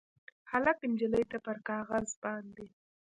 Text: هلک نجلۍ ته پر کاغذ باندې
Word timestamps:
هلک 0.51 0.77
نجلۍ 0.91 1.23
ته 1.31 1.37
پر 1.45 1.57
کاغذ 1.67 2.09
باندې 2.23 2.65